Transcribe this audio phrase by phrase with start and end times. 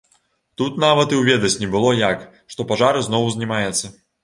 [0.61, 3.97] Тут нават і ўведаць не было як, што пажар зноў узнімаецца.